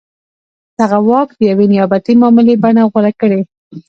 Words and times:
دغه 0.79 0.97
واک 1.09 1.29
د 1.35 1.41
یوې 1.51 1.65
نیابتي 1.73 2.13
معاملې 2.21 2.55
بڼه 2.63 2.83
غوره 2.91 3.11
کړې. 3.21 3.41